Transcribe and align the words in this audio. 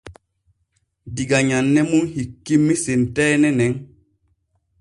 Diga 1.15 1.39
nyanne 1.47 1.81
mun 1.89 2.05
hikkimmi 2.15 2.75
senteene 2.85 3.49
nen. 3.59 3.73